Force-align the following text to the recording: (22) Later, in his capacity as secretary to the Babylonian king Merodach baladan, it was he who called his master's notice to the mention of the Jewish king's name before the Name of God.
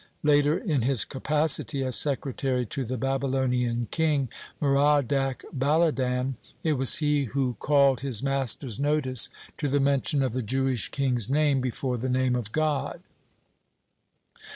(22) 0.23 0.35
Later, 0.39 0.57
in 0.57 0.81
his 0.81 1.05
capacity 1.05 1.83
as 1.83 1.95
secretary 1.95 2.65
to 2.65 2.83
the 2.83 2.97
Babylonian 2.97 3.87
king 3.91 4.29
Merodach 4.59 5.43
baladan, 5.55 6.37
it 6.63 6.73
was 6.73 6.95
he 6.95 7.25
who 7.25 7.53
called 7.59 7.99
his 7.99 8.23
master's 8.23 8.79
notice 8.79 9.29
to 9.59 9.67
the 9.67 9.79
mention 9.79 10.23
of 10.23 10.33
the 10.33 10.41
Jewish 10.41 10.89
king's 10.89 11.29
name 11.29 11.61
before 11.61 11.99
the 11.99 12.09
Name 12.09 12.35
of 12.35 12.51
God. 12.51 13.01